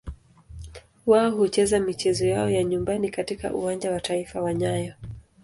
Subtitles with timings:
[1.05, 4.93] Wao hucheza michezo yao ya nyumbani katika Uwanja wa Taifa wa nyayo.